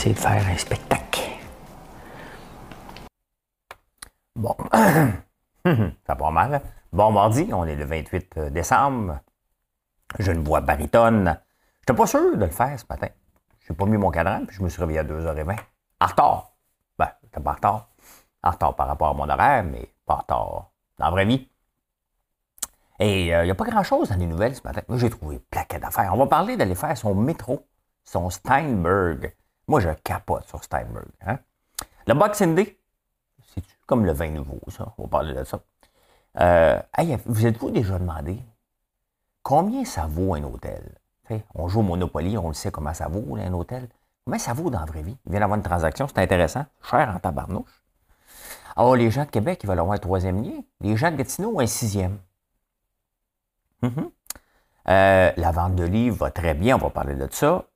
[0.00, 1.20] Essayer de faire un spectacle.
[4.34, 4.56] Bon.
[6.06, 6.62] Ça va mal.
[6.90, 9.20] Bon mardi, on est le 28 décembre.
[10.18, 11.38] Je ne vois baritone.
[11.86, 13.08] Je n'étais pas sûr de le faire ce matin.
[13.58, 15.58] Je n'ai pas mis mon cadran, puis je me suis réveillé à 2h20.
[16.00, 16.52] En retard.
[16.98, 17.88] Ben, j'étais pas en retard.
[18.42, 21.46] En retard par rapport à mon horaire, mais pas en retard dans la vraie vie.
[23.00, 24.80] Et il n'y a pas grand-chose dans les nouvelles ce matin.
[24.88, 26.14] Moi, j'ai trouvé plaquet d'affaires.
[26.14, 27.68] On va parler d'aller faire son métro,
[28.02, 29.34] son Steinberg.
[29.70, 31.06] Moi, je capote sur Steinberg.
[31.24, 31.38] Hein?
[32.08, 32.76] Le Boxing Day,
[33.54, 34.92] c'est comme le vin nouveau, ça.
[34.98, 35.60] On va parler de ça.
[36.40, 36.80] Euh,
[37.24, 38.40] vous êtes-vous déjà demandé
[39.44, 40.98] combien ça vaut un hôtel?
[41.54, 43.88] On joue au Monopoly, on le sait comment ça vaut, un hôtel.
[44.24, 45.16] Combien ça vaut dans la vraie vie?
[45.24, 46.66] Il vient d'avoir une transaction, c'est intéressant.
[46.82, 47.84] Cher en tabarnouche.
[48.74, 50.64] Alors, les gens de Québec, ils veulent avoir un troisième lien.
[50.80, 52.18] Les gens de Gatineau, un sixième.
[53.82, 54.10] Mhm.
[54.88, 57.66] Euh, la vente de livres va très bien, on va parler de ça.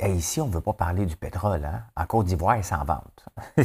[0.00, 1.64] Et ici, on ne veut pas parler du pétrole.
[1.64, 1.84] Hein?
[1.96, 3.24] En Côte d'Ivoire, ils s'en vente.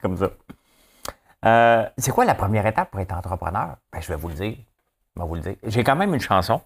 [0.00, 0.30] Comme ça.
[1.44, 3.76] Euh, c'est quoi la première étape pour être entrepreneur?
[3.92, 4.56] Ben, je vais vous le dire.
[5.16, 5.56] Je vais vous le dire.
[5.64, 6.62] J'ai quand même une chanson.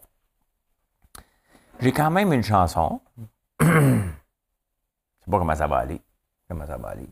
[1.81, 3.01] J'ai quand même une chanson.
[3.61, 4.03] je ne
[5.25, 6.03] sais pas comment ça va aller.
[6.49, 7.09] Comment ça va aller.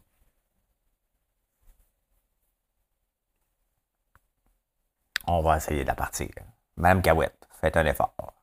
[5.26, 6.28] On va essayer de la partir.
[6.76, 8.39] Madame Cahouette, faites un effort.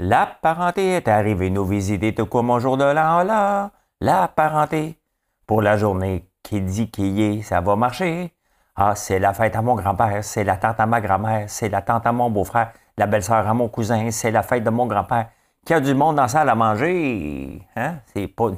[0.00, 3.70] La parenté est arrivée nous visiter tout comme un jour de l'an là.
[4.00, 4.98] La parenté,
[5.46, 8.34] pour la journée qui dit qu'il est, ça va marcher.
[8.74, 11.80] Ah, c'est la fête à mon grand-père, c'est la tante à ma grand-mère, c'est la
[11.80, 15.28] tante à mon beau-frère, la belle-sœur à mon cousin, c'est la fête de mon grand-père.
[15.64, 17.98] Qui a du monde dans la salle à manger, hein?
[18.12, 18.50] C'est pas...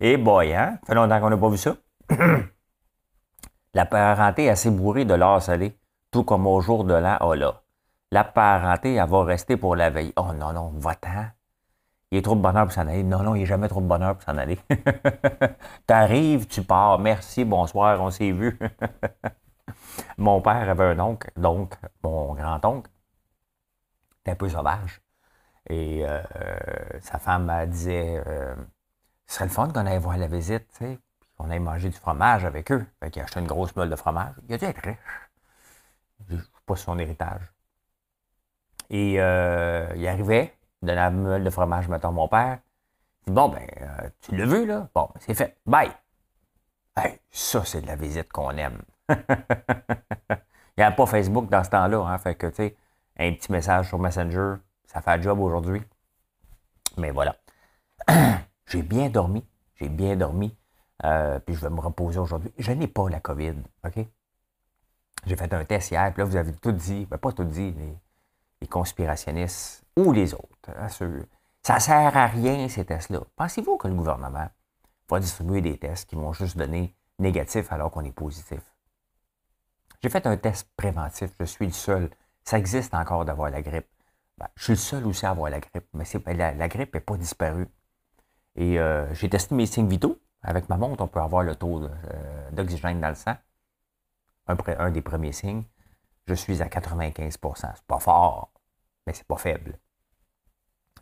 [0.00, 0.78] Et boy, hein?
[0.84, 1.76] Fait longtemps qu'on n'a pas vu ça.
[3.74, 5.78] la parenté est assez bourrée de l'or salé,
[6.10, 7.61] tout comme au jour de l'an, oh là
[8.12, 10.12] la parenté, elle va rester pour la veille.
[10.16, 11.30] Oh non, non, va-t'en.
[12.10, 13.02] Il est trop de bonheur pour s'en aller.
[13.02, 14.58] Non, non, il n'est jamais trop de bonheur pour s'en aller.
[15.86, 16.98] T'arrives, tu pars.
[16.98, 18.58] Merci, bonsoir, on s'est vu.
[20.18, 22.90] mon père avait un oncle, donc mon grand-oncle,
[24.20, 25.00] était un peu sauvage.
[25.70, 26.22] Et euh,
[27.00, 28.54] sa femme elle disait euh,
[29.26, 31.88] Ce serait le fun qu'on aille voir la visite, tu sais, puis qu'on aille manger
[31.88, 32.84] du fromage avec eux.
[33.00, 34.34] Fait qu'il a acheté une grosse meule de fromage.
[34.48, 34.98] Il a dû être riche.
[36.28, 37.50] Je ne sais pas son héritage.
[38.92, 42.58] Et euh, il arrivait, il donnait la meule de fromage, mettons, mon père.
[43.26, 44.88] Il dit, bon, ben, euh, tu l'as vu, là?
[44.94, 45.56] Bon, c'est fait.
[45.64, 45.90] Bye.
[46.94, 48.82] Hey, ça, c'est de la visite qu'on aime.
[49.08, 49.16] il
[50.76, 52.76] n'y avait pas Facebook dans ce temps-là, hein, fait que, tu sais,
[53.18, 55.82] un petit message sur Messenger, ça fait un job aujourd'hui.
[56.98, 57.34] Mais voilà.
[58.66, 59.42] j'ai bien dormi.
[59.76, 60.54] J'ai bien dormi.
[61.04, 62.52] Euh, puis je vais me reposer aujourd'hui.
[62.58, 63.54] Je n'ai pas la COVID,
[63.84, 64.06] OK?
[65.24, 67.74] J'ai fait un test hier, puis là, vous avez tout dit, ben, pas tout dit,
[67.74, 67.96] mais
[68.62, 70.70] les conspirationnistes ou les autres.
[70.76, 73.20] Hein, ça ne sert à rien, ces tests-là.
[73.36, 74.48] Pensez-vous que le gouvernement
[75.08, 78.60] va distribuer des tests qui vont juste donner négatif alors qu'on est positif?
[80.00, 82.10] J'ai fait un test préventif, je suis le seul.
[82.44, 83.86] Ça existe encore d'avoir la grippe.
[84.38, 87.16] Ben, je suis le seul aussi à avoir la grippe, mais la, grippe n'est pas
[87.16, 87.68] disparue.
[88.54, 90.18] Et euh, j'ai testé mes signes vitaux.
[90.44, 93.34] Avec ma montre, on peut avoir le taux euh, d'oxygène dans le sang.
[94.48, 95.62] Un, un des premiers signes
[96.26, 98.50] je suis à 95% C'est pas fort,
[99.06, 99.78] mais c'est pas faible.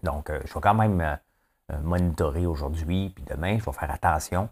[0.03, 4.49] Donc, euh, je vais quand même euh, monitorer aujourd'hui, puis demain, je vais faire attention,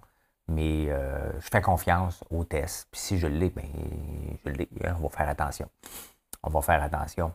[0.47, 2.89] mais euh, je fais confiance aux tests.
[2.91, 3.69] Puis si je l'ai, bien,
[4.45, 4.69] je l'ai.
[4.85, 5.69] Hein, on va faire attention.
[6.43, 7.33] On va faire attention.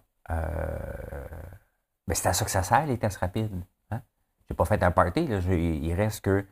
[2.07, 3.63] mais c'est à ça que ça sert, les tests rapides.
[3.91, 4.01] Hein?
[4.47, 6.45] Je n'ai pas fait un party, il reste que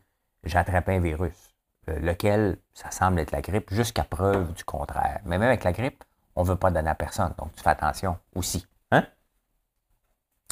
[0.44, 1.56] j'ai attrapé un virus,
[1.88, 5.22] lequel, ça semble être la grippe, jusqu'à preuve du contraire.
[5.26, 6.04] Mais même avec la grippe,
[6.36, 7.34] on ne veut pas donner à personne.
[7.38, 8.66] Donc, tu fais attention aussi.
[8.92, 9.06] Hein?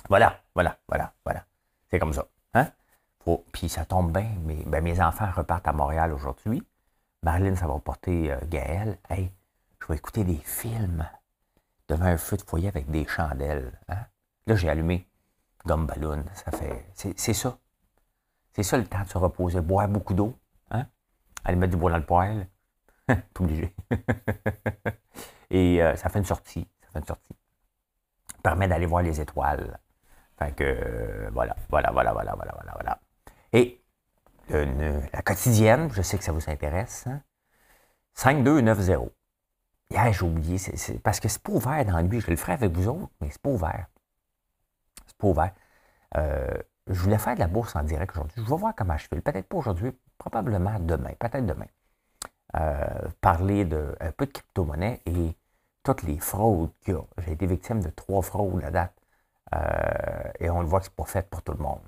[0.07, 1.45] Voilà, voilà, voilà, voilà.
[1.89, 2.25] C'est comme ça.
[2.53, 2.67] Hein?
[3.51, 4.29] Puis ça tombe bien.
[4.43, 6.63] Mais, ben, mes enfants repartent à Montréal aujourd'hui.
[7.23, 8.97] Marilyn, ça va porter euh, Gaël.
[9.09, 9.31] Hey,
[9.81, 11.07] je vais écouter des films
[11.87, 13.77] devant un feu de foyer avec des chandelles.
[13.89, 14.05] Hein?
[14.47, 15.07] Là, j'ai allumé
[15.65, 15.87] gomme.
[16.33, 16.85] Ça fait.
[16.93, 17.57] C'est ça.
[18.53, 19.61] C'est ça le temps de se reposer.
[19.61, 20.37] Boire beaucoup d'eau.
[20.71, 20.87] Hein?
[21.43, 22.47] Aller mettre du bois dans le poêle.
[23.07, 23.75] Pas obligé.
[25.49, 26.67] Et euh, ça fait une sortie.
[26.81, 27.35] Ça fait une sortie.
[28.41, 29.79] permet d'aller voir les étoiles.
[30.39, 32.99] Fait que, voilà, voilà, voilà, voilà, voilà, voilà, voilà.
[33.51, 33.81] Et
[34.49, 37.07] la quotidienne, je sais que ça vous intéresse,
[38.15, 38.89] 5290.
[38.91, 39.09] Hein?
[39.91, 40.57] Hier, j'ai oublié,
[41.03, 42.21] parce que c'est pas ouvert dans lui.
[42.21, 43.87] Je le ferai avec vous autres, mais c'est pas ouvert.
[45.07, 45.51] C'est pas ouvert.
[46.17, 46.57] Euh,
[46.87, 48.35] je voulais faire de la bourse en direct aujourd'hui.
[48.37, 49.21] Je vais voir comment je fais.
[49.21, 51.67] Peut-être pas aujourd'hui, probablement demain, peut-être demain.
[52.55, 55.35] Euh, parler de un peu de crypto-monnaie et
[55.83, 57.01] toutes les fraudes qu'il y a.
[57.19, 58.93] J'ai été victime de trois fraudes à date.
[59.55, 61.81] Euh, et on le voit que c'est pas fait pour tout le monde.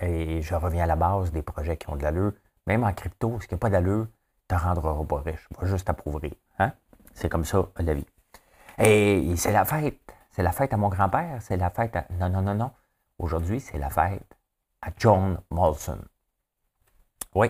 [0.00, 2.32] Et je reviens à la base des projets qui ont de l'allure.
[2.66, 4.06] Même en crypto, ce qui n'a pas d'allure,
[4.48, 5.48] te rendra pas riche.
[5.58, 6.32] Va juste t'approuvrir.
[6.58, 6.72] Hein?
[7.12, 8.06] C'est comme ça la vie.
[8.78, 10.00] Et c'est la fête.
[10.32, 11.40] C'est la fête à mon grand-père.
[11.40, 12.06] C'est la fête à.
[12.18, 12.70] Non, non, non, non.
[13.18, 14.36] Aujourd'hui, c'est la fête
[14.82, 16.00] à John Molson.
[17.34, 17.48] Oui.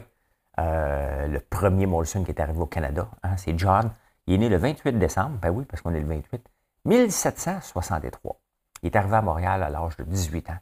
[0.58, 3.08] Euh, le premier Molson qui est arrivé au Canada.
[3.22, 3.90] Hein, c'est John.
[4.26, 5.38] Il est né le 28 décembre.
[5.38, 6.46] Ben oui, parce qu'on est le 28.
[6.84, 8.40] 1763.
[8.84, 10.58] Il est arrivé à Montréal à l'âge de 18 ans.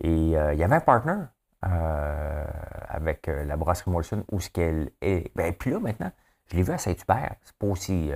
[0.00, 1.18] Et euh, il y avait un partner
[1.66, 2.44] euh,
[2.88, 5.30] avec euh, la brasserie Molson où ce qu'elle est.
[5.36, 6.10] Ben, plus là maintenant.
[6.46, 7.36] Je l'ai vu à Saint-Hubert.
[7.44, 8.10] C'est pas aussi,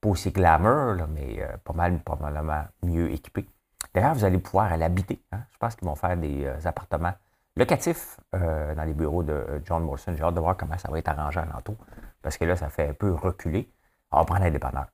[0.00, 3.46] pas aussi glamour, mais pas mal, probablement mieux équipé.
[3.92, 5.20] D'ailleurs, vous allez pouvoir l'habiter.
[5.32, 5.40] Hein.
[5.52, 7.12] Je pense qu'ils vont faire des appartements
[7.56, 10.14] locatifs dans les bureaux de John Molson.
[10.16, 11.76] J'ai hâte de voir comment ça va être arrangé à l'entour.
[12.22, 13.70] Parce que là, ça fait un peu reculer.
[14.12, 14.86] On va prendre un dépanneur.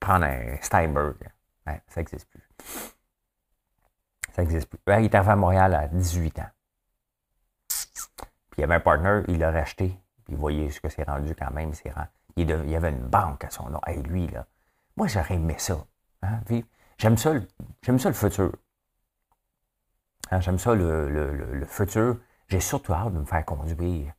[0.00, 1.16] Prendre un Steinberg.
[1.64, 2.42] Ça n'existe plus.
[4.34, 4.78] Ça n'existe plus.
[4.86, 6.50] il est arrivé à Montréal à 18 ans.
[7.68, 9.98] Puis il y avait un partner, il l'a racheté.
[10.24, 11.72] Puis vous voyez ce que c'est rendu quand même.
[12.36, 13.80] Il, y avait une banque à son nom.
[14.04, 14.46] Lui, là,
[14.96, 15.86] moi, j'aurais aimé ça.
[16.22, 16.40] Hein,
[16.98, 17.34] j'aime ça,
[17.82, 18.52] j'aime ça le futur.
[20.30, 22.18] Hein, j'aime ça le, futur.
[22.48, 24.12] J'ai surtout hâte de me faire conduire.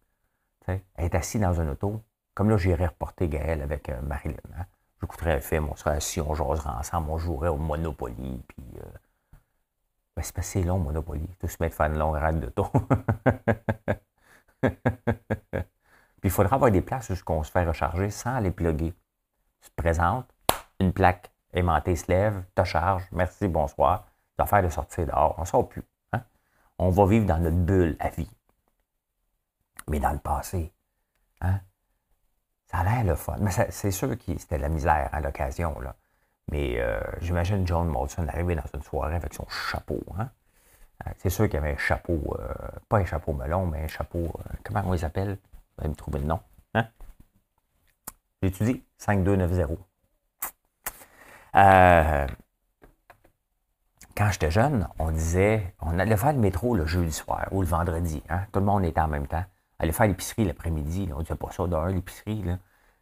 [0.68, 2.04] être assis dans un auto.
[2.34, 4.38] Comme là, j'irais reporter Gaël avec euh, Marilyn.
[4.58, 4.66] Hein.
[5.04, 8.86] J'écouterais un film, on serait assis, on jaserait ensemble, on jouerait au Monopoly, puis euh,
[10.16, 11.28] ben, c'est pas long, Monopoly.
[11.42, 12.72] Tout se mettre faire une longue rade de taux.
[14.62, 14.72] Puis
[16.24, 18.94] il faudra avoir des places où on se fait recharger sans les plugger.
[19.60, 20.34] Tu te présentes,
[20.80, 24.06] une plaque aimantée se lève, te charge, merci, bonsoir.
[24.38, 25.84] L'affaire de sortir dehors, on sort plus.
[26.14, 26.22] Hein?
[26.78, 28.32] On va vivre dans notre bulle à vie.
[29.90, 30.72] Mais dans le passé,
[31.42, 31.60] hein?
[32.74, 33.36] Ça a l'air le fun.
[33.40, 35.80] Mais c'est sûr que c'était la misère à l'occasion.
[35.80, 35.96] Là.
[36.52, 40.02] Mais euh, j'imagine John Molson arriver dans une soirée avec son chapeau.
[40.18, 40.30] Hein?
[41.06, 42.54] Euh, c'est sûr qu'il y avait un chapeau, euh,
[42.90, 44.32] pas un chapeau melon, mais un chapeau,
[44.64, 45.38] comment on les appelle?
[45.78, 46.40] Vous allez me trouver le nom.
[46.74, 46.88] Hein?
[48.42, 49.78] J'étudie 5290.
[54.16, 57.68] quand j'étais jeune, on disait, on allait faire le métro le jeudi soir ou le
[57.68, 58.24] vendredi.
[58.30, 58.46] Hein?
[58.52, 59.46] Tout le monde était en même temps.
[59.84, 61.10] Allait faire l'épicerie l'après-midi.
[61.14, 62.44] On ne disait pas ça d'un, l'épicerie.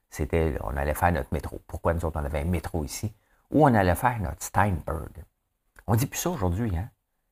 [0.09, 1.61] C'était, on allait faire notre métro.
[1.67, 3.13] Pourquoi nous autres, on avait un métro ici?
[3.51, 5.23] où on allait faire notre Steinberg.
[5.87, 6.89] On dit plus ça aujourd'hui, hein?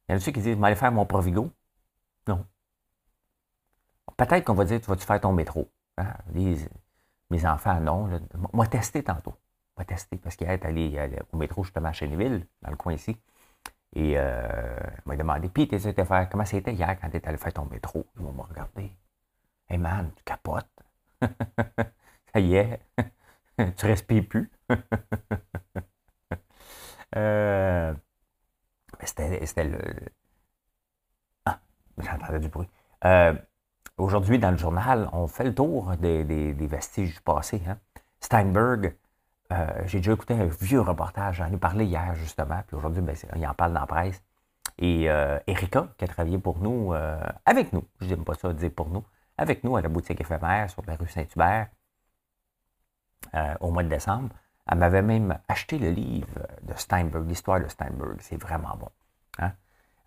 [0.08, 1.52] Il y en a ceux qui disent, je vais aller faire mon Provigo?
[2.28, 2.46] Non.
[4.18, 5.70] Peut-être qu'on va dire, tu vas-tu faire ton métro?
[5.98, 6.14] Hein?
[7.30, 8.10] mes enfants, non.
[8.54, 9.36] Moi, tester tantôt.
[9.78, 13.16] Moi, tester, parce qu'il est allé au métro justement à Cheneville, dans le coin ici.
[13.94, 17.38] Et euh, il m'a demandé, puis tu étais faire, comment c'était hier quand étais allé
[17.38, 18.06] faire ton métro?
[18.18, 18.92] Ils vont me regarder.
[19.72, 20.68] Hey man, tu capotes.
[21.22, 22.82] Ça y est,
[23.78, 24.52] tu respires plus.
[27.16, 27.92] Euh,
[29.04, 29.80] c'était le.
[31.46, 31.60] Ah,
[31.98, 32.68] j'entendais du bruit.
[33.04, 33.34] Euh,
[33.98, 37.64] aujourd'hui, dans le journal, on fait le tour des, vestiges du passé.
[37.68, 37.80] Hein.
[38.20, 38.96] Steinberg,
[39.52, 43.16] euh, j'ai déjà écouté un vieux reportage, j'en ai parlé hier justement, puis aujourd'hui, ben,
[43.36, 44.22] il en parle dans la presse.
[44.78, 45.06] Et
[45.48, 46.94] Erika, qui a travaillé pour nous,
[47.44, 49.04] avec nous, je n'aime pas ça dire pour nous,
[49.40, 51.70] avec nous à la boutique éphémère sur la rue Saint-Hubert
[53.60, 54.34] au mois de décembre,
[54.72, 58.18] elle m'avait même acheté le livre de Steinberg, l'histoire de Steinberg.
[58.22, 58.90] C'est vraiment bon.
[59.40, 59.52] Hein?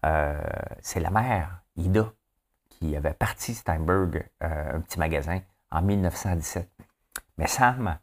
[0.07, 0.41] Euh,
[0.81, 2.13] c'est la mère, Ida,
[2.69, 6.71] qui avait parti Steinberg, euh, un petit magasin, en 1917.
[7.39, 7.99] Mais Sam,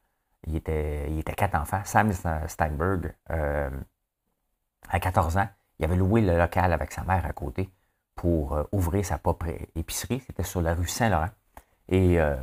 [0.47, 1.81] il était, il était quatre enfants.
[1.85, 2.11] Sam
[2.47, 3.69] Steinberg, euh,
[4.89, 7.69] à 14 ans, il avait loué le local avec sa mère à côté
[8.19, 9.47] pour ouvrir sa propre
[9.77, 10.21] épicerie.
[10.27, 11.29] C'était sur la rue Saint-Laurent.
[11.87, 12.35] Et, euh,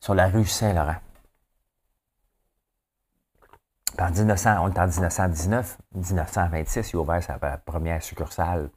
[0.00, 0.96] sur la rue Saint-Laurent.
[3.98, 8.68] En 1900, on est en 1919, 1926, il a ouvert sa première succursale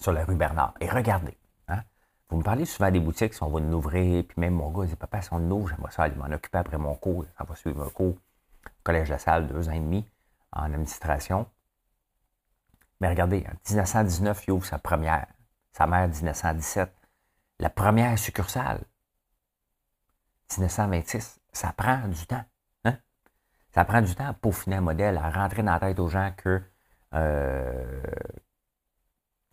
[0.00, 0.74] sur la rue Bernard.
[0.80, 1.82] Et regardez, hein,
[2.30, 4.86] vous me parlez souvent des boutiques, si on va nous ouvrir, puis même mon gars
[4.86, 7.26] dit Papa, si on ouvre, j'aimerais ça aller m'en occuper après mon cours.
[7.36, 8.16] Ça va suivre un cours
[8.82, 10.04] Collège de la Salle, deux ans et demi
[10.50, 11.46] en administration.
[13.00, 15.26] Mais regardez, en 1919, il ouvre sa première.
[15.72, 16.92] Sa mère, 1917.
[17.60, 18.84] La première succursale.
[20.56, 22.44] 1926 ça prend du temps.
[22.84, 22.96] Hein?
[23.72, 26.32] Ça prend du temps à peaufiner un modèle, à rentrer dans la tête aux gens
[26.36, 26.62] que
[27.14, 28.02] euh,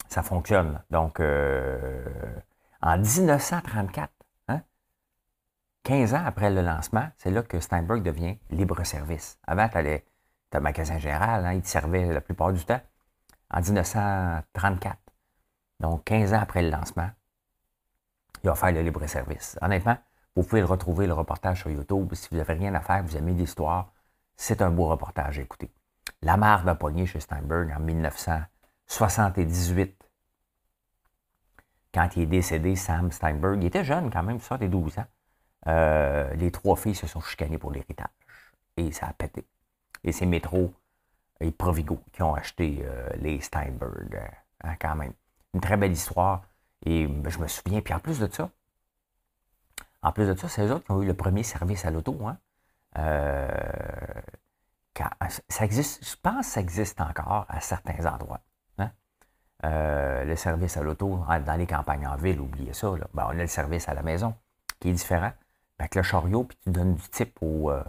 [0.08, 0.82] ça fonctionne.
[0.90, 2.06] Donc, euh,
[2.82, 4.12] en 1934,
[5.84, 9.40] 15 hein, ans après le lancement, c'est là que Steinberg devient libre-service.
[9.48, 10.06] Avant, tu allais,
[10.54, 12.80] un magasin général, hein, il te servait la plupart du temps.
[13.56, 15.00] En 1934,
[15.80, 17.10] donc 15 ans après le lancement,
[18.44, 19.58] il va faire le libre-service.
[19.62, 19.98] Honnêtement,
[20.36, 22.14] vous pouvez le retrouver, le reportage sur YouTube.
[22.16, 23.94] Si vous n'avez rien à faire, vous aimez l'histoire,
[24.36, 25.72] c'est un beau reportage à écouter.
[26.22, 30.04] La mare d'un poignet chez Steinberg en 1978.
[31.94, 35.06] Quand il est décédé, Sam Steinberg, il était jeune quand même, ça, des 12 ans.
[35.68, 38.10] Euh, les trois filles se sont chicanées pour l'héritage.
[38.76, 39.48] Et ça a pété.
[40.04, 40.74] Et c'est Métro
[41.40, 44.20] et Provigo qui ont acheté euh, les Steinberg,
[44.64, 45.14] hein, quand même.
[45.54, 46.44] Une très belle histoire.
[46.86, 48.50] Et ben, je me souviens, puis en plus de ça,
[50.02, 52.16] en plus de ça, c'est eux autres qui ont eu le premier service à l'auto.
[52.28, 52.38] Hein.
[52.98, 53.48] Euh,
[55.50, 58.40] ça existe, je pense que ça existe encore à certains endroits.
[58.78, 58.92] Hein.
[59.66, 62.94] Euh, le service à l'auto, dans les campagnes en ville, oubliez ça.
[63.14, 64.36] Ben, on a le service à la maison,
[64.80, 65.32] qui est différent.
[65.80, 67.84] Avec le chariot, puis tu donnes du type euh,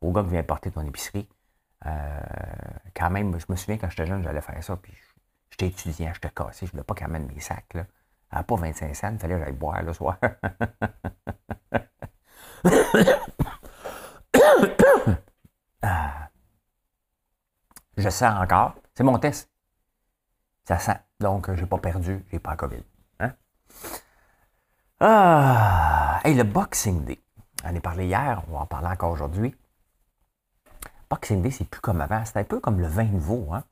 [0.00, 1.28] au gars qui vient porter ton épicerie.
[1.84, 4.92] Quand même, je me souviens quand j'étais jeune, j'allais faire ça, puis
[5.50, 7.76] j'étais étudiant, j'étais cassé, je voulais pas qu'il amène mes sacs.
[8.30, 10.18] À pas 25 cents, il fallait que j'aille boire le soir.
[15.84, 16.28] Ah.
[17.96, 18.76] Je sens encore.
[18.94, 19.50] C'est mon test.
[20.64, 20.98] Ça sent.
[21.18, 22.24] Donc, je n'ai pas perdu.
[22.28, 22.84] Je n'ai pas COVID.
[23.18, 23.32] Hein?
[25.00, 26.20] Ah!
[26.24, 27.20] Et le Boxing Day.
[27.64, 28.42] On en a parlé hier.
[28.48, 29.56] On va en parler encore aujourd'hui.
[31.12, 32.24] Boxing Day, c'est plus comme avant.
[32.24, 33.48] C'est un peu comme le vin nouveau.
[33.52, 33.64] Hein?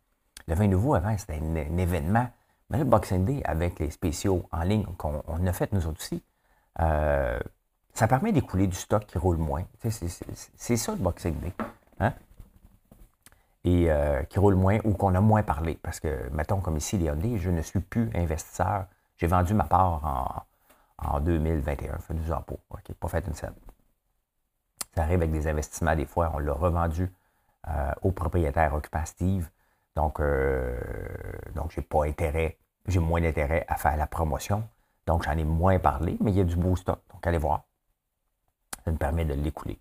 [0.47, 2.28] Le vin nouveau, avant, c'était un, événement.
[2.68, 6.23] Mais le Boxing Day, avec les spéciaux en ligne qu'on a fait nous autres aussi,
[6.80, 7.40] euh,
[7.94, 9.64] ça permet d'écouler du stock qui roule moins.
[9.78, 11.54] C'est ça le Boxing Day.
[12.00, 12.12] Hein?
[13.64, 15.78] Et euh, qui roule moins ou qu'on a moins parlé.
[15.82, 18.85] Parce que, mettons, comme ici, Léon je ne suis plus investisseur.
[19.16, 20.47] J'ai vendu ma part
[20.99, 21.92] en, 2021.
[21.92, 22.59] Ça fait 12 ans pour.
[22.68, 23.54] OK, pas fait une scène.
[24.94, 27.11] Ça arrive avec des investissements, des fois, on l'a revendu
[28.02, 29.49] au propriétaire occupant Steve.
[29.97, 30.79] Donc, euh,
[31.55, 34.69] donc j'ai pas intérêt, j'ai moins d'intérêt à faire la promotion.
[35.07, 37.00] Donc, j'en ai moins parlé, mais il y a du beau stock.
[37.12, 37.64] Donc, allez voir.
[38.85, 39.79] Ça me permet de l'écouler.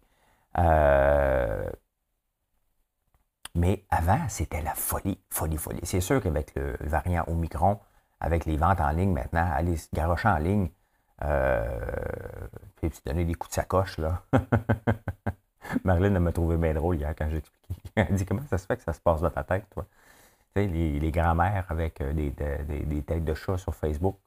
[0.57, 1.69] Euh,
[3.55, 5.81] mais avant, c'était la folie, folie, folie.
[5.83, 7.79] C'est sûr qu'avec le variant Omicron,
[8.19, 10.69] avec les ventes en ligne maintenant, aller se garocher en ligne,
[11.23, 11.79] euh,
[12.77, 14.23] puis donner des coups de sacoche, là.
[15.83, 17.58] Marlène m'a trouvé bien drôle hier quand j'ai expliqué.
[17.95, 19.85] Elle dit Comment ça se fait que ça se passe dans ta tête, toi?
[20.55, 24.17] Tu sais, les, les grands-mères avec euh, des, des, têtes de chat sur Facebook,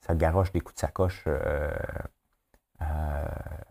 [0.00, 1.70] ça garoche des coups de sacoche euh,
[2.82, 3.26] euh,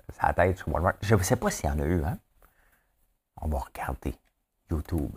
[0.10, 0.96] sa tête sur Walmart.
[1.02, 2.18] Je ne sais pas s'il y en a eu, hein.
[3.42, 4.16] On va regarder.
[4.72, 5.16] YouTube.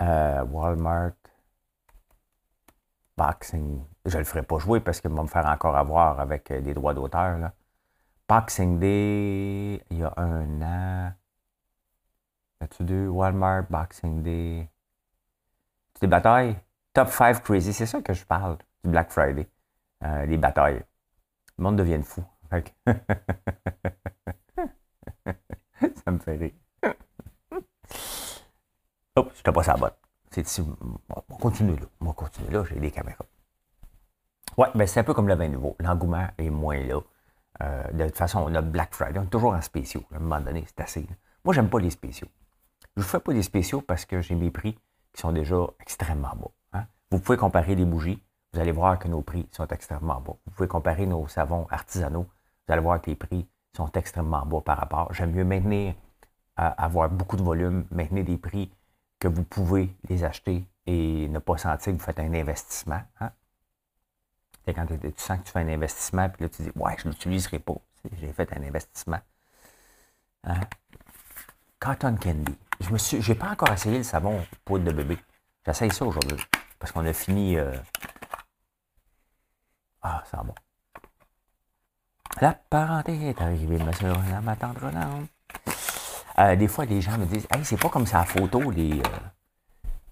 [0.00, 1.19] Euh, Walmart.
[3.20, 3.84] Boxing.
[4.06, 6.62] Je ne le ferai pas jouer parce qu'il va me faire encore avoir avec euh,
[6.62, 7.50] des droits d'auteur.
[8.26, 11.12] Boxing Day, il y a un an.
[12.60, 13.08] As-tu deux?
[13.08, 14.70] Walmart, Boxing Day.
[16.00, 16.56] des batailles?
[16.94, 19.46] Top 5 Crazy, c'est ça que je parle du Black Friday.
[20.02, 20.82] Euh, les batailles.
[21.58, 22.24] Le monde devient fou.
[26.04, 26.52] ça me fait rire.
[29.16, 29.99] Oh, je passe à la botte.
[30.30, 30.62] C'est ici.
[30.62, 31.86] On va continuer là.
[32.00, 33.24] On va continuer là, j'ai des caméras.
[34.56, 35.76] Ouais, ben c'est un peu comme le vin nouveau.
[35.80, 37.00] L'engouement est moins là.
[37.62, 39.18] Euh, de toute façon, on a Black Friday.
[39.18, 40.04] On est toujours en spéciaux.
[40.12, 41.06] À un moment donné, c'est assez.
[41.44, 42.28] Moi, j'aime pas les spéciaux.
[42.96, 44.78] Je ne fais pas des spéciaux parce que j'ai mes prix
[45.12, 46.50] qui sont déjà extrêmement bas.
[46.72, 46.84] Hein.
[47.10, 48.22] Vous pouvez comparer les bougies.
[48.52, 50.34] Vous allez voir que nos prix sont extrêmement bas.
[50.46, 52.26] Vous pouvez comparer nos savons artisanaux.
[52.66, 55.12] Vous allez voir que les prix sont extrêmement bas par rapport.
[55.12, 55.94] J'aime mieux maintenir,
[56.58, 58.70] euh, avoir beaucoup de volume, maintenir des prix
[59.20, 63.02] que vous pouvez les acheter et ne pas sentir que vous faites un investissement.
[63.20, 63.30] Hein?
[64.66, 67.12] Quand tu sens que tu fais un investissement, puis là tu dis Ouais, je ne
[67.12, 67.74] l'utiliserai pas.
[68.20, 69.20] J'ai fait un investissement.
[70.44, 70.60] Hein?
[71.78, 72.56] Cotton Candy.
[72.80, 73.20] Je.
[73.20, 75.18] J'ai pas encore essayé le savon poudre de bébé.
[75.66, 76.38] J'essaye ça aujourd'hui.
[76.78, 77.56] Parce qu'on a fini.
[77.56, 77.76] Euh,
[80.02, 80.54] ah, ça bon.
[82.40, 84.12] La parenté est arrivée, monsieur,
[84.42, 84.90] ma tendre
[86.40, 88.92] euh, des fois, les gens me disent Hey, c'est pas comme ça la photo, les,
[88.92, 89.04] euh,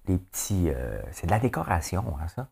[0.06, 0.70] les petits.
[0.70, 2.48] Euh, c'est de la décoration, hein, ça.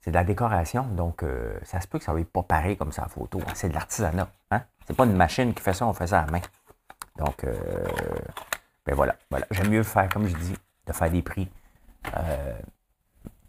[0.00, 1.24] C'est de la décoration, donc
[1.62, 3.38] ça se peut que ça ne pas pareil comme ça la photo.
[3.40, 3.52] Hein.
[3.54, 4.28] C'est de l'artisanat.
[4.50, 4.62] Hein?
[4.84, 6.40] C'est pas une machine qui fait ça, on fait ça à main.
[7.18, 7.46] Donc,
[8.84, 9.46] ben voilà, voilà.
[9.52, 11.48] J'aime mieux faire, comme je dis, de faire des prix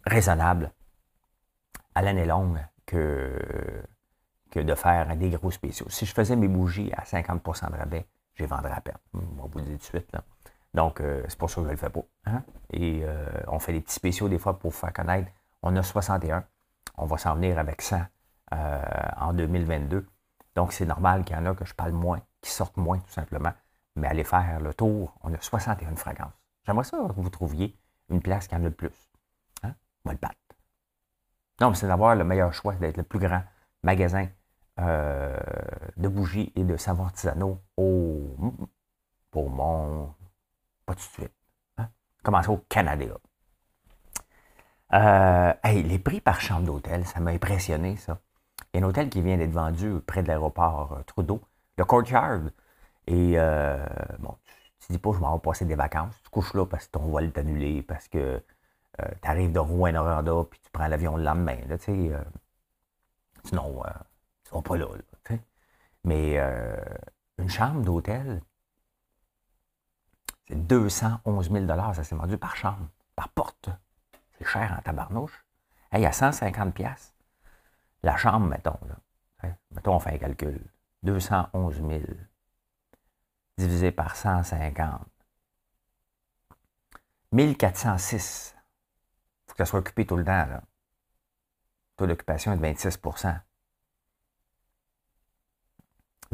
[0.06, 0.70] raisonnables
[1.96, 3.36] à l'année longue que
[4.52, 5.86] que de faire des gros spéciaux.
[5.88, 8.98] Si je faisais mes bougies à 50% de rabais, je les vendrais à peine.
[9.14, 10.16] On va vous le dire tout de suite.
[10.74, 12.00] Donc, euh, c'est pour ça que je le fais pas.
[12.26, 12.42] Hein.
[12.72, 15.30] Et euh, on fait des petits spéciaux des fois pour faire connaître.
[15.62, 16.44] On a 61.
[16.96, 18.00] On va s'en venir avec 100
[18.52, 18.82] euh,
[19.16, 20.06] en 2022.
[20.56, 23.10] Donc, c'est normal qu'il y en a que je parle moins, qui sortent moins, tout
[23.10, 23.52] simplement.
[23.96, 25.14] Mais allez faire le tour.
[25.22, 26.32] On a 61 fragrances.
[26.66, 27.76] J'aimerais ça que vous trouviez
[28.10, 29.10] une place qui en a le plus.
[29.62, 29.74] Hein?
[30.04, 30.34] On va le battre.
[31.60, 33.42] Non, c'est d'avoir le meilleur choix, d'être le plus grand
[33.84, 34.26] magasin
[34.80, 35.36] euh,
[35.96, 38.36] de bougies et de savons artisanaux au,
[39.32, 40.12] au monde.
[40.84, 41.32] Pas tout de suite.
[41.78, 41.88] Hein?
[42.22, 43.06] Commencer au Canada.
[44.92, 48.18] Euh, les prix par chambre d'hôtel, ça m'a impressionné, ça.
[48.72, 51.40] Il un hôtel qui vient d'être vendu près de l'aéroport euh, Trudeau,
[51.78, 52.40] le Courtyard.
[53.06, 53.36] Et
[54.18, 54.36] bon,
[54.80, 56.14] tu, dis pas, je m'en vais passer des vacances.
[56.24, 58.42] Tu couches là parce que ton vol est annulé, parce que
[58.98, 61.58] tu arrives de Rouen-Noranda, puis tu prends l'avion le lendemain.
[61.68, 61.76] Là,
[63.44, 63.82] sinon,
[64.62, 64.86] pas là.
[66.04, 66.76] Mais euh,
[67.38, 68.42] une chambre d'hôtel,
[70.46, 73.70] c'est 211 000 ça s'est vendu par chambre, par porte.
[74.38, 75.44] C'est cher en tabarnouche.
[75.90, 77.14] Hey, à 150 pièces
[78.04, 78.78] la chambre, mettons.
[78.86, 79.56] Là.
[79.70, 80.60] Mettons, on fait un calcul.
[81.02, 82.02] 211 000
[83.56, 85.06] divisé par 150.
[87.32, 88.54] 1406.
[88.56, 88.60] Il
[89.46, 90.46] faut que ça soit occupé tout le temps.
[90.46, 90.62] Là.
[91.96, 92.98] Taux d'occupation est de 26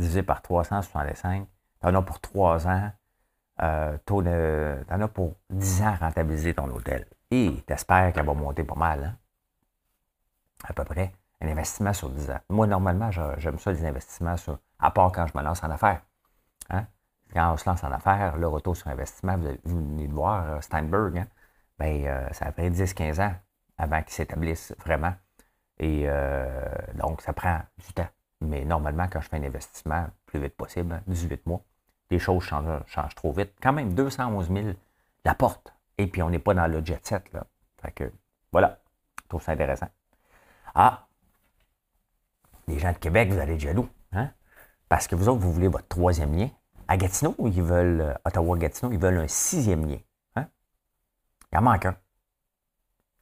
[0.01, 1.47] divisé par 365,
[1.81, 2.91] tu en as pour 3 ans,
[3.63, 7.07] euh, tu en as pour 10 ans rentabiliser ton hôtel.
[7.31, 9.17] Et tu espères qu'elle va monter pas mal, hein?
[10.65, 11.13] à peu près.
[11.43, 12.41] Un investissement sur 10 ans.
[12.51, 14.35] Moi, normalement, j'aime ça, les investissements
[14.79, 16.03] à part quand je me lance en affaires.
[16.69, 16.87] Hein?
[17.33, 20.61] Quand on se lance en affaires, le retour sur investissement, vous, venez de voir euh,
[20.61, 21.27] Steinberg, hein?
[21.79, 23.35] ben, euh, ça a 10-15 ans
[23.79, 25.15] avant qu'il s'établisse vraiment.
[25.79, 26.07] Et
[26.95, 28.09] donc, ça prend du temps.
[28.41, 31.61] Mais normalement, quand je fais un investissement, plus vite possible, 18 hein, mois,
[32.11, 33.53] les choses changent, trop vite.
[33.63, 34.69] Quand même, 211 000
[35.25, 35.73] la porte.
[35.99, 37.31] Et puis, on n'est pas dans le jet set.
[37.33, 37.47] Là.
[37.83, 38.13] Fait que,
[38.53, 38.81] voilà.
[39.23, 39.89] Je trouve ça intéressant.
[40.75, 41.07] Ah,
[42.67, 43.89] les gens de Québec, vous allez être jaloux.
[44.13, 44.31] Hein?
[44.89, 46.49] Parce que vous autres, vous voulez votre troisième lien.
[46.89, 49.99] À Gatineau, ils veulent, euh, Ottawa-Gatineau, ils veulent un sixième lien.
[50.37, 50.49] Hein?
[51.53, 51.97] Il en manque un.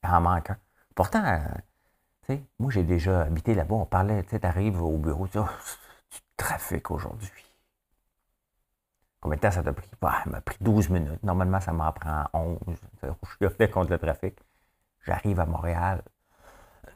[0.04, 0.58] Il en manque un.
[0.94, 1.22] Pourtant,
[2.58, 3.74] moi, j'ai déjà habité là-bas.
[3.74, 5.44] On parlait, tu arrives au bureau, tu oh,
[6.10, 7.44] du trafic aujourd'hui?
[9.20, 9.90] Combien de temps ça t'a pris?
[10.00, 11.22] Bah, ça m'a pris 12 minutes.
[11.22, 12.58] Normalement, ça m'en prend 11.
[13.02, 14.38] Je suis contre le trafic.
[15.04, 16.02] J'arrive à Montréal.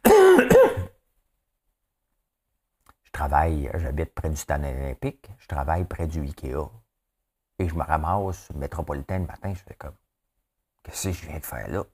[0.06, 0.10] je
[3.12, 5.28] travaille, j'habite près du stade olympique.
[5.38, 6.70] Je travaille près du Ikea.
[7.58, 9.52] Et je me ramasse métropolitain le matin.
[9.54, 9.94] Je fais comme,
[10.82, 11.84] qu'est-ce que je viens de faire là?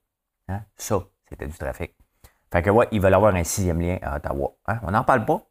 [0.49, 0.63] Hein?
[0.77, 1.98] Ça, c'était du trafic.
[2.51, 4.53] Fait que, ouais, ils veulent avoir un sixième lien à Ottawa.
[4.67, 4.81] Hein?
[4.83, 5.43] On n'en parle pas.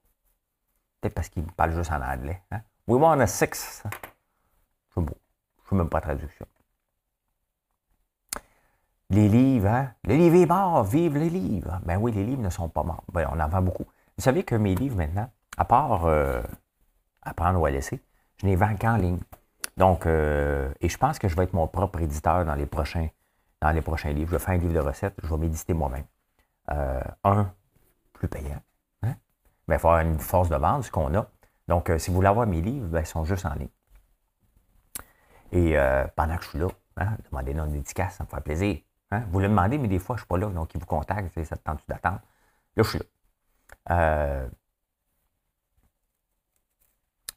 [0.99, 2.41] Peut-être parce qu'ils parlent juste en anglais.
[2.51, 2.61] Hein?
[2.87, 3.83] We want a six.
[4.95, 5.05] Je ne
[5.63, 6.45] fais même pas traduction.
[9.09, 9.93] Les livres, hein?
[10.03, 11.79] Le livre est mort, vive les livres.
[11.85, 13.03] Ben oui, les livres ne sont pas morts.
[13.13, 13.85] Ben, on en vend beaucoup.
[14.17, 16.41] Vous savez que mes livres maintenant, à part euh,
[17.21, 18.01] apprendre ou à laisser,
[18.37, 19.19] je les vends qu'en ligne.
[19.77, 23.07] Donc, euh, et je pense que je vais être mon propre éditeur dans les prochains,
[23.61, 24.31] dans les prochains livres.
[24.31, 26.05] Je vais faire un livre de recettes, je vais m'éditer moi-même.
[26.71, 27.53] Euh, un,
[28.13, 28.61] plus payant.
[29.03, 29.15] Hein?
[29.67, 31.29] Ben, il faut avoir une force de vente, ce qu'on a.
[31.67, 33.69] Donc, euh, si vous voulez avoir mes livres, ben, ils sont juste en ligne.
[35.51, 38.77] Et euh, pendant que je suis là, hein, demandez-nous une dédicace, ça me fait plaisir.
[39.11, 39.23] Hein?
[39.31, 41.43] Vous le demandez, mais des fois, je ne suis pas là, donc ils vous contactent,
[41.43, 42.19] ça te tente d'attendre?
[42.75, 42.99] Là, je suis
[43.87, 44.47] là.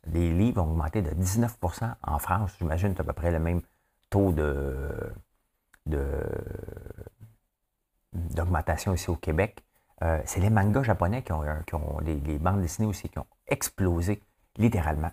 [0.06, 2.56] les livres ont augmenté de 19% en France.
[2.58, 3.60] J'imagine que c'est à peu près le même
[4.08, 5.12] taux de,
[8.40, 9.62] d'augmentation ici au Québec,
[10.02, 13.18] euh, c'est les mangas japonais qui ont, euh, qui ont les, bandes dessinées aussi, qui
[13.18, 14.22] ont explosé
[14.56, 15.10] littéralement.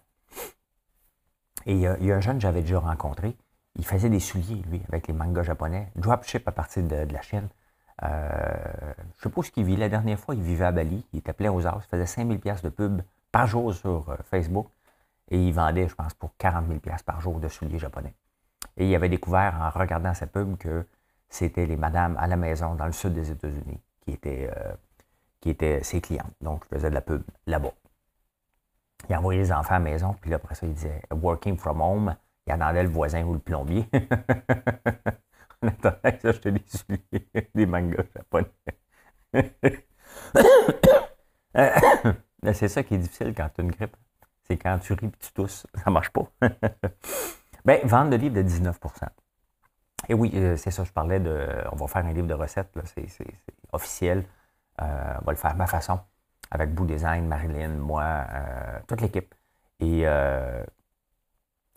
[1.65, 3.35] Et il y, a, un jeune que j'avais déjà rencontré,
[3.75, 7.49] il faisait des souliers, lui, avec les mangas japonais, dropship à partir de, la Chine.
[8.03, 8.53] Euh,
[9.17, 9.75] je sais pas ce qu'il vit.
[9.75, 12.39] La dernière fois, il vivait à Bali, il était plein aux as, il faisait 5000
[12.39, 14.67] pièces de pub par jour sur Facebook
[15.29, 18.13] et il vendait, je pense, pour 40 000 par jour de souliers japonais.
[18.77, 20.85] Et il avait découvert en regardant sa pub que
[21.29, 24.73] c'était les madames à la maison dans le sud des États-Unis qui étaient, euh,
[25.41, 26.33] qui étaient ses clientes.
[26.41, 27.73] Donc, je faisais de la pub là-bas.
[29.09, 31.81] Il envoyait les enfants à la maison, puis là, après ça, il disait Working from
[31.81, 32.15] home.
[32.45, 33.87] Il attendait le voisin ou le plombier.
[35.61, 38.51] On attendait que j'achetais des souliers, des mangas japonais.
[42.53, 43.95] c'est ça qui est difficile quand tu as une grippe.
[44.43, 45.67] C'est quand tu ris et tu tousses.
[45.83, 46.25] Ça marche pas.
[47.65, 48.79] ben, vendre de livres de 19
[50.09, 51.47] et oui, euh, c'est ça, je parlais de.
[51.71, 53.25] On va faire un livre de recettes, c'est
[53.71, 54.23] officiel.
[54.81, 55.99] Euh, on va le faire à ma façon.
[56.51, 58.25] avec Boo Design, Marilyn, moi,
[58.87, 59.33] toute l'équipe.
[59.79, 60.05] Et,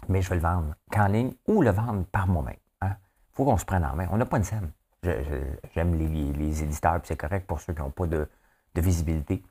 [0.09, 2.57] mais je vais le vendre qu'en ligne ou le vendre par moi-même.
[2.83, 2.97] Il hein.
[3.33, 4.09] faut qu'on se prenne en main.
[4.11, 4.71] On n'a pas une scène.
[5.75, 8.29] J'aime les, éditeurs, c'est correct pour ceux qui n'ont pas de,
[8.77, 9.43] visibilité.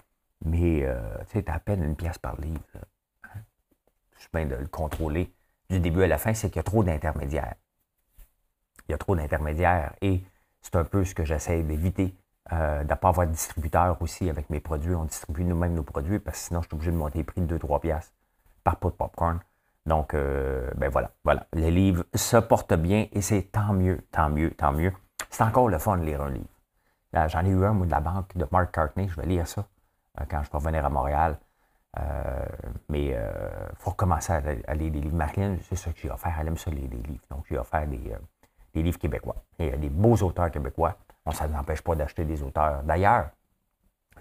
[0.46, 0.88] Mais
[1.32, 2.62] tu sais, à peine une pièce par livre.
[2.76, 3.40] Hein.
[4.16, 5.34] Je suis bien de le contrôler
[5.70, 7.56] du début à la fin, c'est qu'il y a trop d'intermédiaires.
[8.90, 10.24] Il y a trop d'intermédiaires et
[10.62, 12.14] c'est un peu ce que j'essaie d'éviter,
[12.52, 14.96] euh, de ne pas avoir de distributeur aussi avec mes produits.
[14.96, 17.42] On distribue nous-mêmes nos produits parce que sinon, je suis obligé de monter les prix
[17.42, 18.14] de 2-3 piastres
[18.64, 19.40] par pot de popcorn.
[19.86, 21.46] Donc, euh, ben voilà, voilà.
[21.54, 24.92] Les livres se portent bien et c'est tant mieux, tant mieux, tant mieux.
[25.30, 26.48] C'est encore le fun de lire un livre.
[27.14, 29.08] J'en ai eu un, moi, de la banque de Mark Cartney.
[29.08, 29.66] Je vais lire ça
[30.20, 31.38] euh, quand je vais revenir à Montréal.
[31.98, 32.46] Euh,
[32.88, 35.16] mais il euh, faut recommencer à, lire des livres.
[35.16, 36.36] Marianne, c'est ça que j'ai offert.
[36.40, 37.24] Elle aime ça, lire des livres.
[37.30, 38.18] Donc, j'ai offert des, euh,
[38.74, 39.36] des, livres québécois.
[39.60, 40.98] Il y a des beaux auteurs québécois.
[41.26, 43.30] On ça ne n'empêche pas d'acheter des auteurs d'ailleurs,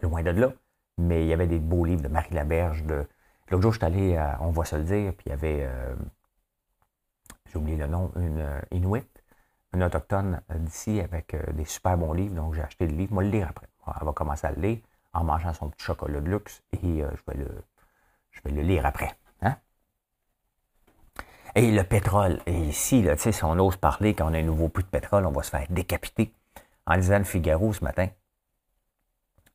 [0.02, 0.52] loin de là.
[0.98, 2.82] Mais il y avait des beaux livres de Marie Laberge.
[2.84, 3.06] De...
[3.50, 5.68] L'autre jour, je suis allé, à, on va se le dire, puis il y avait,
[7.46, 9.08] j'ai oublié le nom, une Inuit,
[9.72, 12.34] une autochtone d'ici avec des super bons livres.
[12.34, 13.14] Donc, j'ai acheté le livre.
[13.14, 13.68] Moi, le lire après.
[13.86, 14.78] Elle va commencer à le lire
[15.12, 17.48] en mangeant son petit chocolat de luxe et euh, je, vais le,
[18.30, 19.16] je vais le lire après.
[21.54, 22.40] Et le pétrole.
[22.46, 25.32] Et ici, si on ose parler quand on a un nouveau puits de pétrole, on
[25.32, 26.32] va se faire décapiter.
[26.86, 28.08] En disant le Figaro ce matin,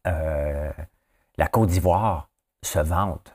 [0.08, 0.71] euh,
[1.38, 2.29] la Côte d'Ivoire
[2.62, 3.34] se vante.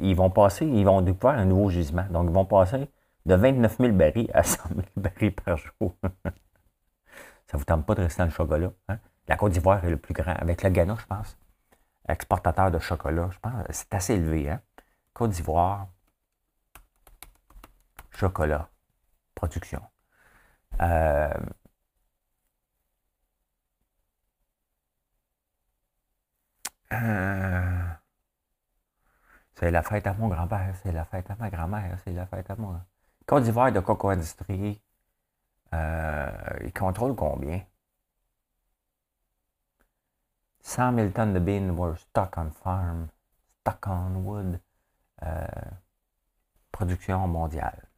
[0.00, 2.06] Ils vont passer, ils vont découvrir un nouveau gisement.
[2.10, 2.88] Donc, ils vont passer
[3.26, 5.94] de 29 000 barils à 100 000 barils par jour.
[7.46, 8.72] Ça ne vous tente pas de rester dans le chocolat.
[8.88, 8.98] Hein?
[9.28, 11.36] La Côte d'Ivoire est le plus grand, avec le Ghana, je pense.
[12.08, 13.52] Exportateur de chocolat, je pense.
[13.70, 14.60] C'est assez élevé, hein?
[15.14, 15.86] Côte d'Ivoire,
[18.16, 18.68] chocolat,
[19.34, 19.82] production.
[20.80, 21.32] Euh,
[26.92, 27.82] euh,
[29.54, 32.50] c'est la fête à mon grand-père, c'est la fête à ma grand-mère, c'est la fête
[32.50, 32.84] à moi.
[33.26, 34.80] Côte d'Ivoire de Coco Industrie,
[35.74, 36.30] euh,
[36.64, 37.62] il contrôle combien?
[40.62, 43.08] 100 000 tonnes de beans were stuck on farm,
[43.60, 44.60] stuck on wood.
[45.22, 45.46] Euh,
[46.72, 47.91] production mondiale.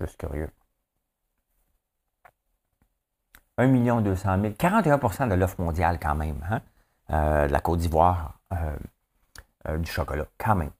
[0.00, 0.50] Ouais, juste curieux.
[3.56, 6.60] 1 200 000, 41% de l'offre mondiale quand même, hein?
[7.10, 10.72] Euh, de la Côte d'Ivoire, euh, du chocolat, quand même.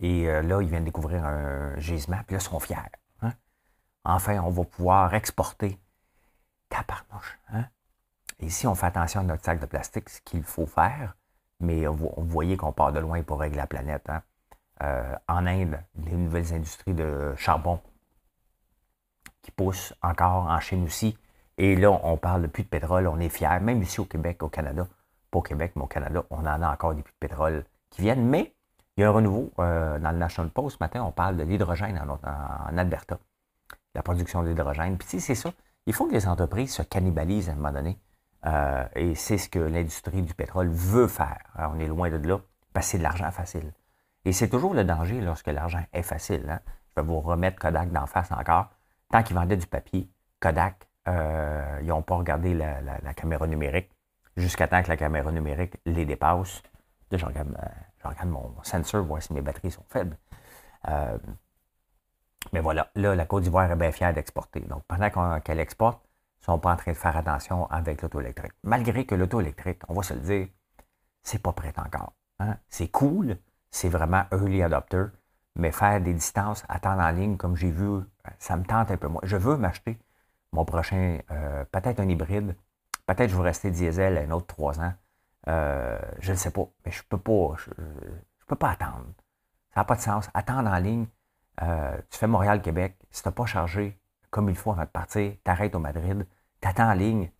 [0.00, 2.76] Et là, ils viennent découvrir un gisement, puis là, ils sont fiers.
[3.22, 3.32] Hein?
[4.04, 5.78] Enfin, on va pouvoir exporter.
[6.68, 7.66] Tabarnouche, hein?
[8.40, 11.16] Ici, on fait attention à notre sac de plastique, ce qu'il faut faire,
[11.60, 14.08] mais vous, voyez qu'on part de loin pour régler la planète.
[14.10, 14.22] Hein.
[14.82, 17.80] Euh, en Inde, les nouvelles industries de charbon
[19.42, 21.16] qui poussent encore en Chine aussi.
[21.58, 24.42] Et là, on parle de puits de pétrole, on est fiers, même ici au Québec,
[24.42, 24.88] au Canada,
[25.30, 28.02] pas au Québec, mais au Canada, on en a encore des puits de pétrole qui
[28.02, 28.54] viennent, mais
[28.96, 29.52] il y a un renouveau.
[29.58, 33.18] Euh, dans le National Post, ce matin, on parle de l'hydrogène en, Alberta,
[33.94, 34.96] la production d'hydrogène.
[34.98, 35.52] Puis si c'est ça,
[35.86, 37.98] il faut que les entreprises se cannibalisent à un moment donné.
[38.46, 41.38] Euh, et c'est ce que l'industrie du pétrole veut faire.
[41.56, 42.40] on est loin de là,
[42.72, 43.72] passer de l'argent facile.
[44.24, 46.48] Et c'est toujours le danger lorsque l'argent est facile.
[46.48, 46.60] Hein.
[46.90, 48.70] Je vais vous remettre Kodak d'en face encore.
[49.10, 50.08] Tant qu'ils vendaient du papier,
[50.40, 53.90] Kodak, euh, ils n'ont pas regardé la, caméra numérique
[54.36, 56.62] jusqu'à temps que la caméra numérique les dépasse.
[57.10, 57.56] Là, je regarde,
[58.04, 60.16] euh, mon sensor, voir si mes batteries sont faibles.
[62.52, 64.60] mais voilà, là, la Côte d'Ivoire est bien fière d'exporter.
[64.60, 66.02] Donc, pendant qu'elle exporte,
[66.42, 68.52] sont pas en train de faire attention avec l'auto électrique.
[68.64, 70.48] Malgré que l'auto électrique, on va se le dire,
[71.22, 72.12] c'est pas prêt encore.
[72.40, 72.56] Hein.
[72.68, 73.38] C'est cool,
[73.72, 75.06] c'est vraiment early adopter,
[75.56, 78.02] mais faire des distances, attendre en ligne, comme j'ai vu,
[78.38, 79.22] ça me tente un peu moins.
[79.24, 79.98] Je veux m'acheter
[80.52, 82.56] mon prochain, euh, peut-être un hybride,
[83.06, 84.92] peut-être je vais rester diesel un autre trois ans.
[85.48, 87.70] Euh, je ne sais pas, mais je peux pas, je,
[88.46, 89.06] peux pas attendre.
[89.74, 90.28] Ça n'a pas de sens.
[90.34, 91.06] Attendre en ligne,
[91.62, 93.98] euh, tu fais Montréal-Québec, si tu n'as pas chargé
[94.30, 96.26] comme il faut avant de partir, t'arrêtes au Madrid,
[96.60, 97.30] t'attends en ligne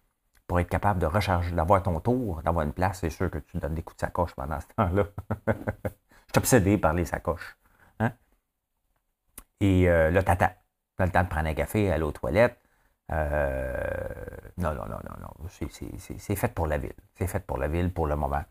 [0.47, 3.01] pour être capable de recharger, d'avoir ton tour, d'avoir une place.
[3.01, 5.05] C'est sûr que tu donnes des coups de sacoche pendant ce temps-là.
[6.33, 7.59] Suis obsédé par les sacoches.
[7.99, 8.12] Hein?
[9.61, 10.55] Et euh, là, t'attends.
[10.97, 12.59] T'as le temps de prendre un café, aller aux toilettes.
[13.11, 14.09] Euh,
[14.57, 15.49] non, non, non, non, non.
[15.51, 16.95] C'est fait pour la ville.
[17.14, 18.45] C'est fait pour la ville pour le moment.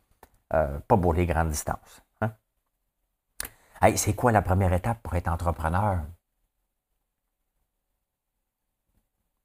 [0.54, 2.04] Euh, pas pour les grandes distances.
[2.22, 2.36] Hein?
[3.82, 6.06] Hey, c'est quoi la première étape pour être entrepreneur?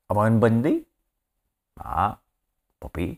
[0.08, 0.86] Avoir une bonne idée?
[1.80, 2.20] Ah,
[2.80, 3.16] pas pire.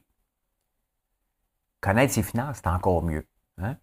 [1.80, 3.26] Connaître ses finances, c'est encore mieux.
[3.58, 3.76] Hein?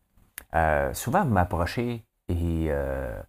[0.55, 3.21] Euh, souvent, vous m'approchez et, euh,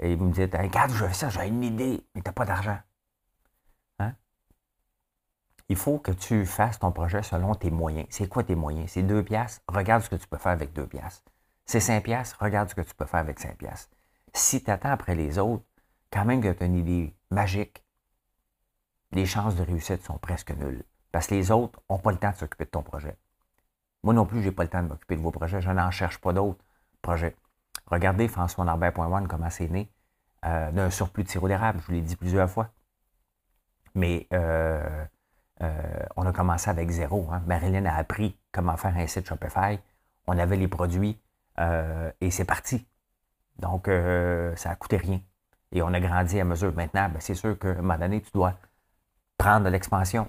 [0.00, 2.78] vous me dites Regarde, je fais ça, j'ai une idée, mais tu n'as pas d'argent.
[4.00, 4.14] Hein?
[5.68, 8.06] il faut que tu fasses ton projet selon tes moyens.
[8.10, 8.90] C'est quoi tes moyens?
[8.90, 11.30] C'est deux piastres, regarde ce que tu peux faire avec deux piastres.
[11.66, 13.94] C'est cinq piastres, regarde ce que tu peux faire avec cinq piastres.
[14.34, 15.64] Si tu attends après les autres,
[16.10, 17.82] quand même que tu as une idée magique,
[19.12, 20.84] les chances de réussite sont presque nulles.
[21.12, 23.16] Parce que les autres n'ont pas le temps de s'occuper de ton projet.
[24.04, 25.62] Moi non plus, je n'ai pas le temps de m'occuper de vos projets.
[25.62, 26.62] Je n'en cherche pas d'autres
[27.00, 27.34] projets.
[27.86, 29.90] Regardez François Norbert.one, comment c'est né
[30.44, 31.80] euh, d'un surplus de sirop d'érable.
[31.80, 32.68] Je vous l'ai dit plusieurs fois.
[33.94, 35.06] Mais euh,
[35.62, 37.26] euh, on a commencé avec zéro.
[37.32, 37.42] Hein.
[37.46, 39.78] Marilyn a appris comment faire un site Shopify.
[40.26, 41.18] On avait les produits
[42.20, 42.86] et c'est parti.
[43.58, 45.20] Donc, ça n'a coûté rien.
[45.72, 46.74] Et on a grandi à mesure.
[46.74, 48.54] Maintenant, ben, c'est sûr qu'à un moment donné, tu dois
[49.38, 50.28] prendre de l'expansion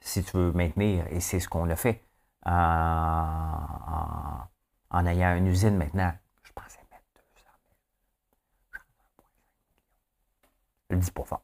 [0.00, 2.07] si tu veux maintenir, et c'est ce qu'on a fait
[2.44, 4.46] en,
[5.06, 6.12] ayant une usine maintenant.
[6.42, 7.46] Je pensais mettre 200
[8.72, 8.84] 000.
[10.90, 11.42] Je le dis pas fort.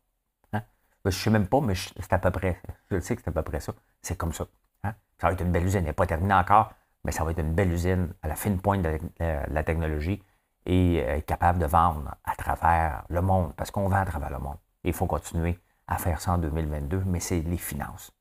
[0.52, 0.62] Hein?
[1.04, 2.60] Je ne sais même pas, mais c'est à peu près.
[2.90, 3.72] Je sais que c'est à peu près ça.
[4.02, 4.46] C'est comme ça.
[4.84, 4.94] Hein?
[5.20, 5.80] Ça va être une belle usine.
[5.80, 6.72] Elle n'est pas terminée encore,
[7.04, 10.22] mais ça va être une belle usine à la fine pointe de la, technologie
[10.66, 14.38] et être capable de vendre à travers le monde, parce qu'on vend à travers le
[14.38, 14.56] monde.
[14.82, 18.12] Il faut continuer à faire ça en 2022, mais c'est les finances.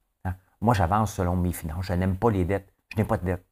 [0.63, 1.87] Moi, j'avance selon mes finances.
[1.87, 2.73] Je n'aime pas les dettes.
[2.93, 3.45] Je n'ai pas de dettes.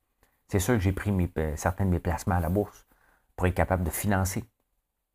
[0.47, 2.87] C'est sûr que j'ai pris euh, certains de mes placements à la bourse
[3.35, 4.45] pour être capable de financer.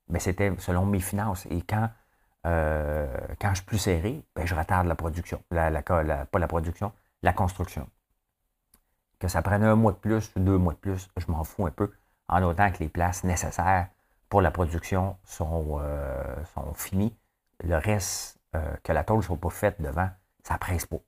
[0.09, 1.47] Mais c'était selon mes finances.
[1.47, 1.89] Et quand,
[2.47, 5.43] euh, quand je suis plus serré, ben, je retarde la production.
[5.49, 7.89] Pas la production, la construction.
[9.19, 11.71] Que ça prenne un mois de plus deux mois de plus, je m'en fous un
[11.71, 11.91] peu,
[12.29, 13.89] en autant que les places nécessaires
[14.29, 17.17] pour la production sont, euh, sont finies.
[17.65, 18.39] Le reste,
[18.83, 20.11] que la tôle ne soit pas faite devant,
[20.43, 21.01] ça presse pas.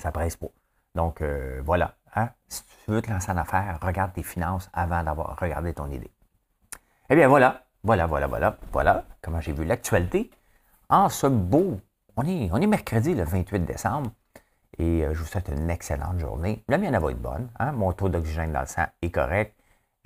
[0.00, 0.46] Ça presse pas.
[0.94, 1.94] Donc, euh, voilà.
[2.16, 2.30] Hein?
[2.48, 6.10] Si tu veux te lancer en affaires, regarde tes finances avant d'avoir regardé ton idée.
[7.10, 7.64] Eh bien, voilà.
[7.84, 8.56] Voilà, voilà, voilà.
[8.72, 10.30] Voilà comment j'ai vu l'actualité.
[10.88, 11.78] En ce beau,
[12.16, 14.10] on est, on est mercredi le 28 décembre.
[14.78, 16.64] Et euh, je vous souhaite une excellente journée.
[16.68, 17.50] La mienne, va être bonne.
[17.58, 17.72] Hein?
[17.72, 19.54] Mon taux d'oxygène dans le sang est correct.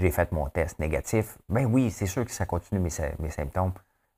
[0.00, 1.38] J'ai fait mon test négatif.
[1.48, 3.72] Ben oui, c'est sûr que ça continue mes, mes symptômes.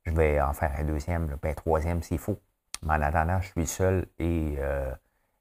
[0.06, 2.40] Je vais en faire un deuxième, un troisième s'il faut.
[2.82, 4.90] Mais en attendant, je suis seul et, euh,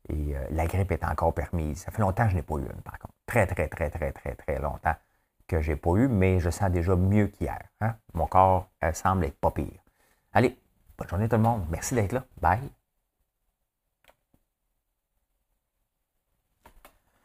[0.10, 1.80] et euh, la grippe est encore permise.
[1.80, 3.14] Ça fait longtemps que je n'ai pas eu une, par contre.
[3.26, 4.96] Très, très, très, très, très, très longtemps
[5.48, 7.62] que je n'ai pas eu, mais je sens déjà mieux qu'hier.
[7.82, 7.96] Hein.
[8.14, 9.80] Mon corps semble être pas pire.
[10.34, 10.58] Allez,
[10.98, 11.66] bonne journée tout le monde.
[11.70, 12.26] Merci d'être là.
[12.42, 12.70] Bye.